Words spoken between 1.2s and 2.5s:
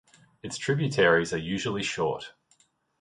are usually short.